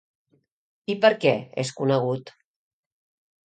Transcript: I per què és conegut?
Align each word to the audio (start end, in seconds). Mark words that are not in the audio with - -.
I 0.93 0.95
per 1.03 1.11
què 1.25 1.35
és 1.67 1.75
conegut? 1.83 2.35